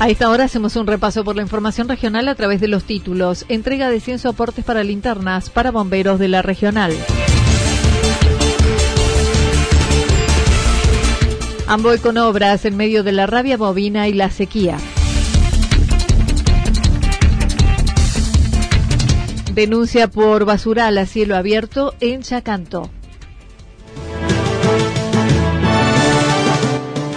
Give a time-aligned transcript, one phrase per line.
[0.00, 3.44] A esta hora hacemos un repaso por la información regional a través de los títulos.
[3.48, 6.92] Entrega de 100 soportes para linternas para bomberos de la regional.
[11.66, 14.78] Amboy con obras en medio de la rabia bovina y la sequía.
[19.52, 22.88] Denuncia por basural a cielo abierto en Chacanto.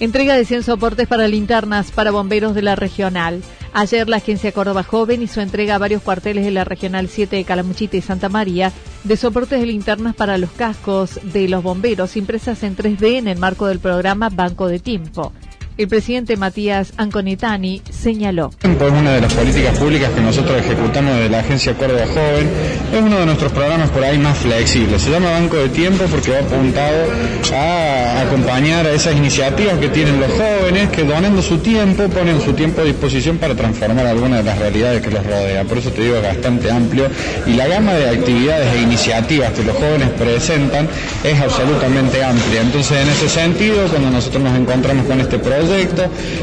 [0.00, 3.42] Entrega de 100 soportes para linternas para bomberos de la regional.
[3.74, 7.44] Ayer la Agencia Córdoba Joven hizo entrega a varios cuarteles de la Regional 7 de
[7.44, 8.72] Calamuchita y Santa María
[9.04, 13.38] de soportes de linternas para los cascos de los bomberos impresas en 3D en el
[13.38, 15.34] marco del programa Banco de Tiempo.
[15.80, 18.50] El presidente Matías Anconetani señaló.
[18.62, 22.50] Es una de las políticas públicas que nosotros ejecutamos desde la Agencia Córdoba Joven.
[22.92, 25.00] Es uno de nuestros programas por ahí más flexibles.
[25.00, 27.06] Se llama Banco de Tiempo porque va apuntado
[27.54, 32.52] a acompañar a esas iniciativas que tienen los jóvenes que donando su tiempo ponen su
[32.52, 35.64] tiempo a disposición para transformar algunas de las realidades que los rodea.
[35.64, 37.08] Por eso te digo bastante amplio.
[37.46, 40.86] Y la gama de actividades e iniciativas que los jóvenes presentan
[41.24, 42.60] es absolutamente amplia.
[42.60, 45.69] Entonces, en ese sentido, cuando nosotros nos encontramos con este proyecto,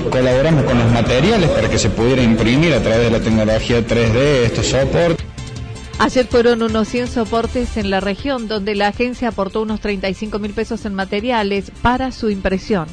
[0.09, 4.45] colaboramos con los materiales para que se pudiera imprimir a través de la tecnología 3D
[4.45, 5.25] estos soportes.
[5.99, 10.53] Ayer fueron unos 100 soportes en la región donde la agencia aportó unos 35 mil
[10.53, 12.87] pesos en materiales para su impresión.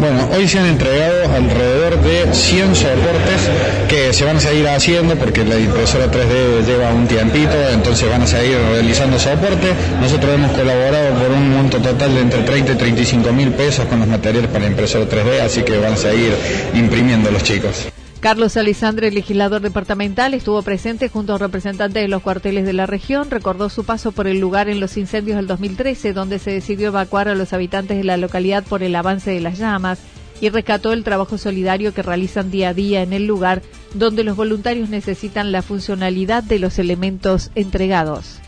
[0.00, 3.50] Bueno, hoy se han entregado alrededor de 100 soportes
[3.88, 8.22] que se van a seguir haciendo porque la impresora 3D lleva un tiempito, entonces van
[8.22, 9.72] a seguir realizando soporte.
[10.00, 14.00] Nosotros hemos colaborado por un monto total de entre 30 y 35 mil pesos con
[14.00, 16.32] los materiales para la impresora 3D, así que van a seguir
[16.74, 17.92] imprimiendo los chicos.
[18.22, 23.32] Carlos Alisandre, legislador departamental, estuvo presente junto a representantes de los cuarteles de la región,
[23.32, 27.26] recordó su paso por el lugar en los incendios del 2013, donde se decidió evacuar
[27.26, 29.98] a los habitantes de la localidad por el avance de las llamas
[30.40, 33.60] y rescató el trabajo solidario que realizan día a día en el lugar,
[33.94, 38.38] donde los voluntarios necesitan la funcionalidad de los elementos entregados.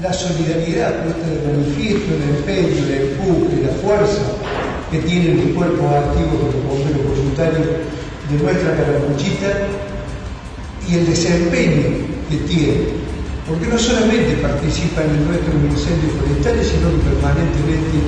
[0.00, 4.22] La solidaridad puesta de el empeño, el empuje, la fuerza
[4.92, 7.66] que tienen los cuerpos activos de los bomberos voluntarios
[8.30, 9.66] de nuestra caramuchita
[10.88, 12.78] y el desempeño que tiene,
[13.46, 17.98] porque no solamente participan en nuestros incendios forestales, sino que permanentemente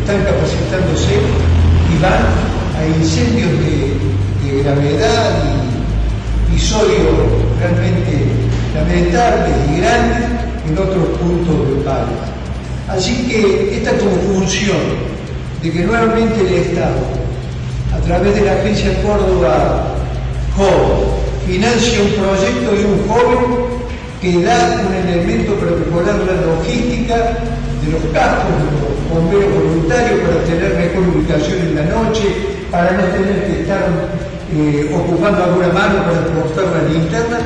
[0.00, 2.24] están capacitándose y van
[2.76, 4.18] a incendios de,
[4.62, 7.04] gravedad y episodios
[7.60, 8.32] realmente
[8.74, 10.24] lamentables y grandes
[10.66, 12.16] en otros puntos del país.
[12.88, 14.78] Así que esta conjunción
[15.62, 17.27] de que nuevamente el Estado
[18.08, 19.84] través de la Agencia Córdoba
[20.56, 21.12] Joven,
[21.46, 23.68] financia un proyecto de un joven
[24.20, 27.14] que da un elemento para mejorar la logística
[27.84, 32.24] de los campos, de los bomberos voluntarios, para tener mejor ubicación en la noche,
[32.70, 33.84] para no tener que estar
[34.56, 37.38] eh, ocupando alguna mano para transportar la linterna.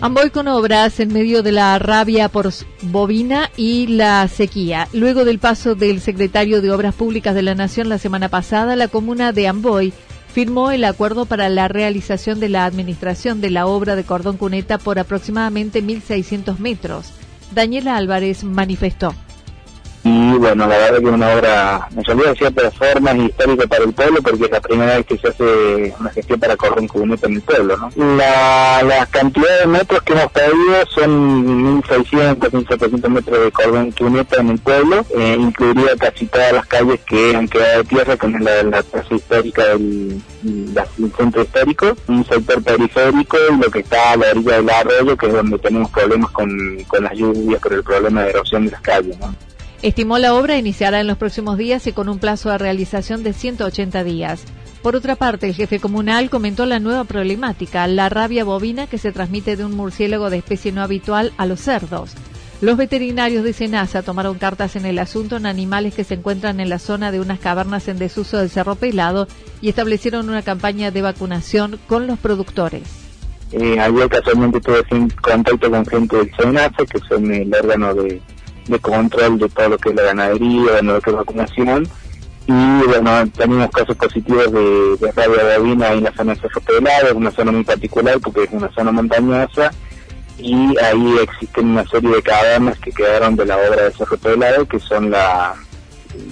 [0.00, 2.52] Amboy con obras en medio de la rabia por
[2.82, 4.86] bovina y la sequía.
[4.92, 8.86] Luego del paso del secretario de Obras Públicas de la Nación la semana pasada, la
[8.86, 9.92] comuna de Amboy
[10.32, 14.78] firmó el acuerdo para la realización de la administración de la obra de cordón cuneta
[14.78, 17.12] por aproximadamente 1.600 metros.
[17.52, 19.16] Daniela Álvarez manifestó
[20.38, 23.92] bueno, la verdad que es una obra, en realidad cierta forma es histórica para el
[23.92, 27.34] pueblo porque es la primera vez que se hace una gestión para cordón cuneta en
[27.34, 28.16] el pueblo, ¿no?
[28.16, 34.48] La, cantidad de metros que hemos pedido son 1.600, 1.700 metros de cordón cuneta en
[34.50, 38.62] el pueblo, eh, incluiría casi todas las calles que han quedado de tierra, como la,
[38.62, 40.20] la plaza histórica del,
[41.16, 45.26] centro histórico, un sector periférico y lo que está a la orilla del arroyo, que
[45.26, 46.50] es donde tenemos problemas con,
[46.86, 49.34] con las lluvias por el problema de erosión de las calles, ¿no?
[49.80, 53.32] Estimó la obra iniciará en los próximos días y con un plazo de realización de
[53.32, 54.42] 180 días.
[54.82, 59.12] Por otra parte, el jefe comunal comentó la nueva problemática, la rabia bovina que se
[59.12, 62.14] transmite de un murciélago de especie no habitual a los cerdos.
[62.60, 66.68] Los veterinarios de Senasa tomaron cartas en el asunto en animales que se encuentran en
[66.68, 69.28] la zona de unas cavernas en desuso del Cerro Pelado
[69.60, 72.82] y establecieron una campaña de vacunación con los productores.
[73.52, 74.82] Eh, ayer casualmente tuve
[75.22, 78.20] contacto con gente del Senasa, que son el órgano de
[78.68, 81.88] de control de todo lo que es la ganadería, de lo que es vacunación.
[82.46, 87.16] Y bueno, tenemos casos positivos de, de rabia bovina en la zona de Cerro Pelado,
[87.16, 89.70] una zona muy particular porque es una zona montañosa
[90.38, 94.66] y ahí existen una serie de cavernas que quedaron de la obra de Cerro Pelado
[94.66, 95.54] que son la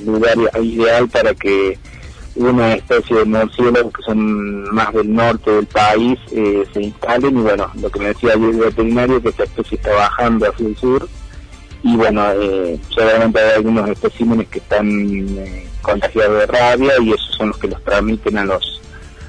[0.04, 1.78] lugar ideal para que
[2.36, 7.40] una especie de murciélagos que son más del norte del país eh, se instalen y
[7.40, 11.08] bueno, lo que me decía el veterinario que esta especie está bajando hacia el sur
[11.86, 14.88] y bueno, eh, seguramente hay algunos especímenes que están
[15.38, 18.82] eh, contagiados de rabia y esos son los que los transmiten a los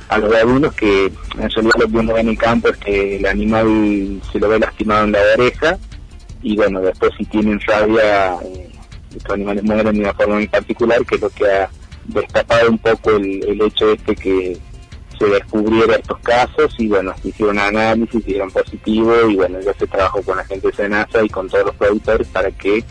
[0.10, 3.26] a los babuinos que en realidad lo que uno en el campo es que el
[3.28, 5.78] animal se lo ve lastimado en la oreja
[6.42, 8.72] y bueno, después si tienen rabia eh,
[9.16, 11.70] estos animales mueren de una forma muy particular que es lo que ha
[12.06, 14.58] destapado un poco el, el hecho este que
[15.18, 20.22] se descubriera estos casos y bueno, hicieron análisis, dieron positivo y bueno, ya se trabajó
[20.22, 22.84] con la gente de SENASA y con todos los productores para que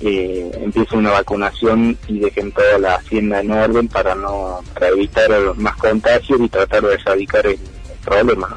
[0.00, 5.28] eh, empiece una vacunación y dejen toda la hacienda en orden para no para evitar
[5.56, 7.58] más contagios y tratar de erradicar el,
[8.04, 8.56] problema.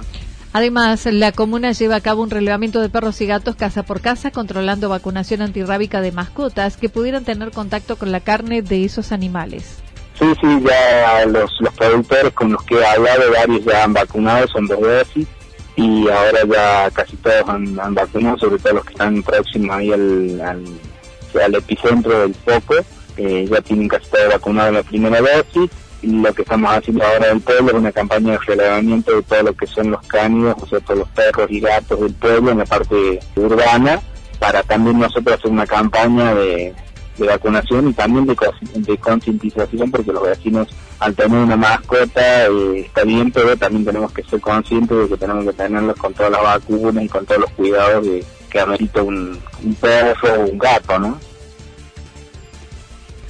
[0.53, 4.31] Además, la comuna lleva a cabo un relevamiento de perros y gatos casa por casa,
[4.31, 9.80] controlando vacunación antirrábica de mascotas que pudieran tener contacto con la carne de esos animales.
[10.21, 14.47] Sí, sí, ya los, los productores con los que he hablado, varios ya han vacunado,
[14.49, 15.27] son dos dosis,
[15.75, 20.39] y ahora ya casi todos han, vacunado, sobre todo los que están próximos ahí al,
[20.39, 22.75] al, epicentro del foco,
[23.17, 25.71] eh, ya tienen casi todos vacunado en la primera dosis,
[26.03, 29.41] y lo que estamos haciendo ahora del pueblo es una campaña de relevamiento de todo
[29.41, 32.59] lo que son los cánidos, o sea, todos los perros y gatos del pueblo en
[32.59, 33.99] la parte urbana,
[34.37, 36.75] para también nosotros hacer una campaña de
[37.21, 38.35] de vacunación y también de,
[38.75, 40.67] de concientización porque los vecinos
[40.99, 45.17] al tener una mascota eh, está bien pero también tenemos que ser conscientes de que
[45.17, 49.01] tenemos que tenerlos con todas las vacunas y con todos los cuidados de que amerita
[49.01, 51.30] un, un perro o un gato, ¿no?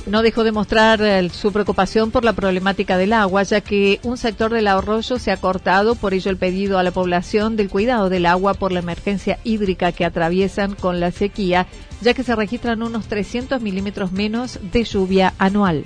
[0.05, 4.17] No dejó de mostrar eh, su preocupación por la problemática del agua, ya que un
[4.17, 8.09] sector del arroyo se ha cortado, por ello el pedido a la población del cuidado
[8.09, 11.67] del agua por la emergencia hídrica que atraviesan con la sequía,
[12.01, 15.83] ya que se registran unos 300 milímetros menos de lluvia anual.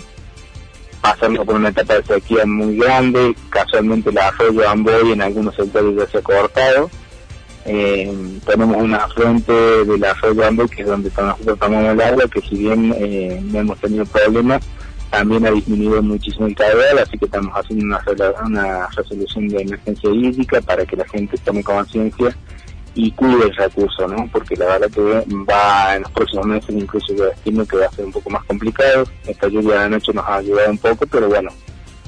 [1.01, 5.95] Pasando por una etapa de sequía muy grande, casualmente el arroyo Amboy en algunos sectores
[5.95, 6.89] ya se ha cortado,
[7.65, 10.15] eh, tenemos una afluente de la
[10.48, 14.05] Amboy, que es donde nosotros tomamos el agua, que si bien eh, no hemos tenido
[14.05, 14.63] problemas,
[15.10, 18.03] también ha disminuido muchísimo el caudal, así que estamos haciendo una,
[18.45, 22.36] una resolución de emergencia hídrica para que la gente tome conciencia
[22.93, 24.29] y cuide el recurso, ¿no?
[24.31, 25.01] Porque la verdad que
[25.50, 28.43] va en los próximos meses, incluso yo estimo que va a ser un poco más
[28.45, 29.05] complicado.
[29.25, 31.50] Esta lluvia de noche nos ha ayudado un poco, pero bueno,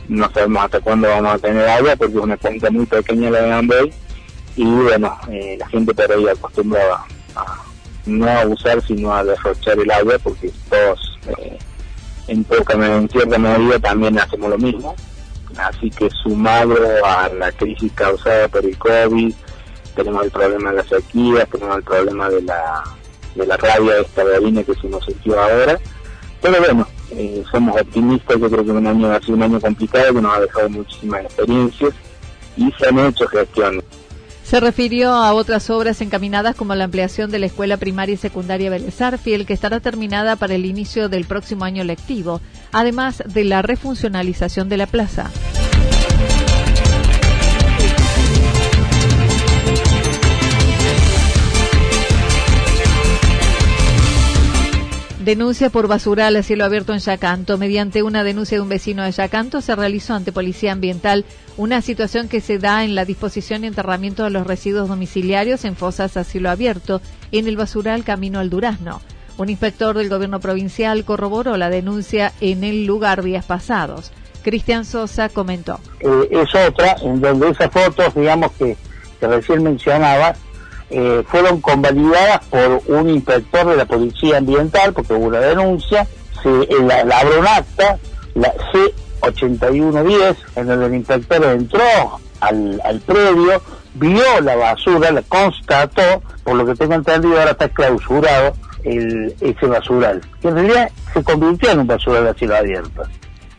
[0.07, 3.41] no sabemos hasta cuándo vamos a tener agua porque es una cuenca muy pequeña la
[3.41, 3.93] de Amboy
[4.57, 7.63] y bueno, eh, la gente por ahí acostumbraba a
[8.07, 11.57] no a usar sino a derrochar el agua porque todos eh,
[12.27, 14.95] en poca en cierta medida también hacemos lo mismo.
[15.57, 19.33] Así que sumado a la crisis causada por el COVID
[19.95, 22.83] tenemos el problema de la sequía tenemos el problema de la
[23.35, 25.79] de la rabia esta orina que se nos surgió ahora.
[26.41, 30.13] Pero bueno eh, somos optimistas yo creo que un año ha sido un año complicado
[30.15, 31.93] que nos ha dejado muchísimas experiencias
[32.55, 33.83] y se han hecho gestiones
[34.47, 38.71] se refirió a otras obras encaminadas como la ampliación de la escuela primaria y secundaria
[39.21, 42.39] Fiel, que estará terminada para el inicio del próximo año lectivo,
[42.71, 45.29] además de la refuncionalización de la plaza.
[55.27, 57.57] Denuncia por basural a cielo abierto en Yacanto.
[57.57, 61.25] Mediante una denuncia de un vecino de Yacanto se realizó ante Policía Ambiental
[61.57, 65.75] una situación que se da en la disposición y enterramiento de los residuos domiciliarios en
[65.75, 67.01] fosas a cielo abierto
[67.33, 69.01] en el basural camino al Durazno.
[69.37, 74.13] Un inspector del gobierno provincial corroboró la denuncia en el lugar días pasados.
[74.43, 75.81] Cristian Sosa comentó.
[75.99, 78.77] Eh, es otra en donde esas fotos, digamos que,
[79.19, 80.35] que recién mencionaba,
[80.89, 86.07] eh, fueron convalidadas por un inspector de la Policía Ambiental, porque hubo una denuncia,
[86.41, 87.97] se la, la abre un acta,
[88.35, 88.53] la
[89.21, 93.61] C8110, en donde el inspector entró al, al predio,
[93.95, 98.53] vio la basura, la constató, por lo que tengo entendido ahora está clausurado
[98.83, 103.03] el, ese basural, que en realidad se convirtió en un basural a cielo abierto.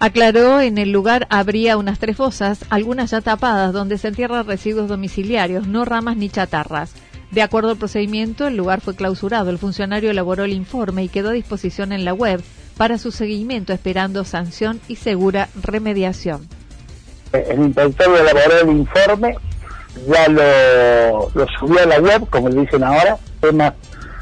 [0.00, 4.88] Aclaró, en el lugar habría unas tres fosas, algunas ya tapadas, donde se entierran residuos
[4.88, 6.94] domiciliarios, no ramas ni chatarras.
[7.30, 9.50] De acuerdo al procedimiento, el lugar fue clausurado.
[9.50, 12.42] El funcionario elaboró el informe y quedó a disposición en la web
[12.76, 16.48] para su seguimiento, esperando sanción y segura remediación.
[17.32, 19.36] El inspector elaboró el informe,
[20.06, 23.74] ya lo, subió a la web, como le dicen ahora, tema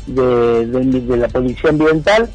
[0.07, 2.29] de, de, de la policía ambiental,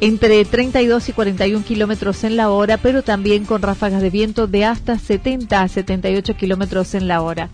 [0.00, 4.64] entre 32 y 41 kilómetros en la hora, pero también con ráfagas de viento de
[4.64, 7.50] hasta 70 a 78 kilómetros en la hora.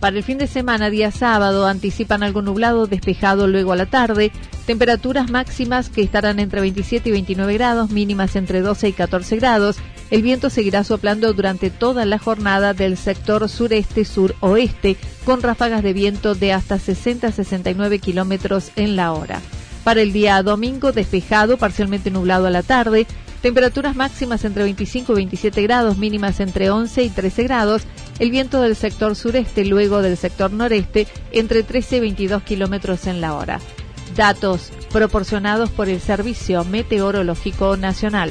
[0.00, 4.30] Para el fin de semana, día sábado, anticipan algo nublado, despejado luego a la tarde.
[4.64, 9.78] Temperaturas máximas que estarán entre 27 y 29 grados, mínimas entre 12 y 14 grados.
[10.10, 16.34] El viento seguirá soplando durante toda la jornada del sector sureste-suroeste, con ráfagas de viento
[16.34, 19.40] de hasta 60 a 69 kilómetros en la hora.
[19.84, 23.06] Para el día domingo, despejado, parcialmente nublado a la tarde.
[23.42, 27.82] Temperaturas máximas entre 25 y 27 grados, mínimas entre 11 y 13 grados.
[28.18, 33.20] El viento del sector sureste, luego del sector noreste, entre 13 y 22 kilómetros en
[33.20, 33.60] la hora.
[34.16, 38.30] Datos proporcionados por el Servicio Meteorológico Nacional.